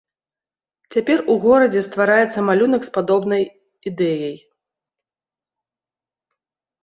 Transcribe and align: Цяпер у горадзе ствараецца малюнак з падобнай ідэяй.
Цяпер 0.93 1.19
у 1.33 1.33
горадзе 1.43 1.81
ствараецца 1.87 2.39
малюнак 2.47 2.81
з 2.87 2.93
падобнай 2.95 3.45
ідэяй. 3.91 4.35